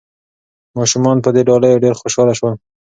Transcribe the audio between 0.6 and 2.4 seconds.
ماشومان په دې ډالیو ډېر خوشاله